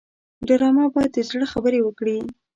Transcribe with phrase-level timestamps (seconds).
[0.47, 2.17] ډرامه باید د زړه خبرې وکړي